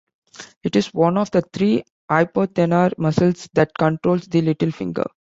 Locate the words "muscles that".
2.97-3.77